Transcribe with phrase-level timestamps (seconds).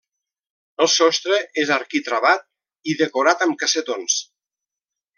[0.85, 2.49] El sostre és arquitravat
[2.95, 4.21] i decorat amb cassetons.